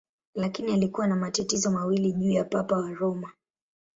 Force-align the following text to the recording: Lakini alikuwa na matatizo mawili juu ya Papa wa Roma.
Lakini 0.35 0.73
alikuwa 0.73 1.07
na 1.07 1.15
matatizo 1.15 1.71
mawili 1.71 2.11
juu 2.13 2.31
ya 2.31 2.43
Papa 2.43 2.75
wa 2.77 2.89
Roma. 2.91 3.31